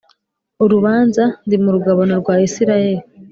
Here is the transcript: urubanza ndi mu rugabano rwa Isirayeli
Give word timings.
urubanza 0.63 1.23
ndi 1.45 1.55
mu 1.63 1.69
rugabano 1.75 2.13
rwa 2.21 2.35
Isirayeli 2.47 3.03